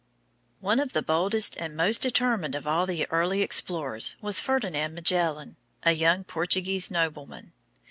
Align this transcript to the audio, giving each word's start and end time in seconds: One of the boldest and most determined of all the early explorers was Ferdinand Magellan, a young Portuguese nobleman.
One 0.61 0.79
of 0.79 0.93
the 0.93 1.03
boldest 1.03 1.55
and 1.57 1.75
most 1.77 2.01
determined 2.01 2.55
of 2.55 2.65
all 2.65 2.87
the 2.87 3.05
early 3.11 3.43
explorers 3.43 4.15
was 4.19 4.39
Ferdinand 4.39 4.95
Magellan, 4.95 5.57
a 5.83 5.91
young 5.91 6.23
Portuguese 6.23 6.89
nobleman. 6.89 7.53